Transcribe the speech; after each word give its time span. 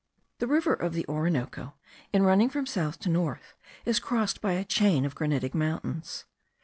The 0.39 0.47
river 0.47 0.73
of 0.73 0.93
the 0.93 1.07
Orinoco, 1.07 1.75
in 2.11 2.23
running 2.23 2.49
from 2.49 2.65
south 2.65 2.97
to 3.01 3.09
north, 3.09 3.53
is 3.85 3.99
crossed 3.99 4.41
by 4.41 4.53
a 4.53 4.65
chain 4.65 5.05
of 5.05 5.13
granitic 5.13 5.53
mountains. 5.53 6.25